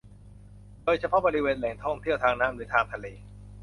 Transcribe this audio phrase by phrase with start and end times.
[0.83, 3.07] โดยเฉพาะบริเวณแหล่งท่องเที่ยวทางน้ำหรือทางทะเล